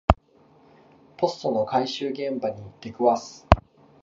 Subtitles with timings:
[1.17, 3.47] ポストの回収現場に出くわす